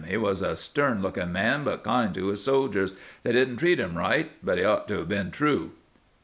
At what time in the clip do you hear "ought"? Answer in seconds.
4.63-4.87